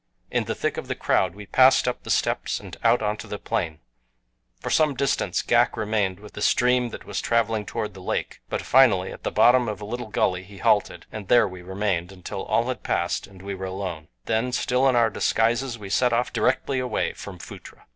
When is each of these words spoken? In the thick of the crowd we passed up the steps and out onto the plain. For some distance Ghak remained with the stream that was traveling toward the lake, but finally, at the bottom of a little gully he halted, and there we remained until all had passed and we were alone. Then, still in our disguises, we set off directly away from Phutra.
In 0.31 0.45
the 0.45 0.55
thick 0.55 0.77
of 0.77 0.87
the 0.87 0.95
crowd 0.95 1.35
we 1.35 1.45
passed 1.45 1.87
up 1.87 2.01
the 2.01 2.09
steps 2.09 2.59
and 2.59 2.75
out 2.83 3.03
onto 3.03 3.27
the 3.27 3.37
plain. 3.37 3.77
For 4.59 4.71
some 4.71 4.95
distance 4.95 5.43
Ghak 5.43 5.77
remained 5.77 6.19
with 6.19 6.33
the 6.33 6.41
stream 6.41 6.89
that 6.89 7.05
was 7.05 7.21
traveling 7.21 7.67
toward 7.67 7.93
the 7.93 8.01
lake, 8.01 8.41
but 8.49 8.63
finally, 8.63 9.11
at 9.13 9.21
the 9.21 9.29
bottom 9.31 9.69
of 9.69 9.79
a 9.79 9.85
little 9.85 10.07
gully 10.07 10.41
he 10.43 10.57
halted, 10.57 11.05
and 11.11 11.27
there 11.27 11.47
we 11.47 11.61
remained 11.61 12.11
until 12.11 12.41
all 12.45 12.67
had 12.69 12.81
passed 12.81 13.27
and 13.27 13.43
we 13.43 13.53
were 13.53 13.67
alone. 13.67 14.07
Then, 14.25 14.51
still 14.53 14.89
in 14.89 14.95
our 14.95 15.11
disguises, 15.11 15.77
we 15.77 15.91
set 15.91 16.13
off 16.13 16.33
directly 16.33 16.79
away 16.79 17.13
from 17.13 17.37
Phutra. 17.37 17.85